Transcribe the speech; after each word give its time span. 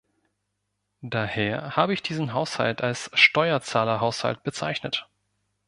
Daher 1.03 1.75
habe 1.75 1.93
ich 1.93 2.01
diesen 2.01 2.33
Haushalt 2.33 2.81
als 2.81 3.11
"Steuerzahlerhaushalt" 3.13 4.41
bezeichnet. 4.41 5.07